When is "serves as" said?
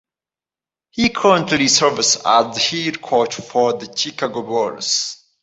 1.67-2.55